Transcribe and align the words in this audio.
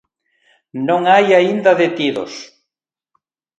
Non 0.87 1.01
hai 1.11 1.25
aínda 1.39 1.71
detidos. 1.83 2.33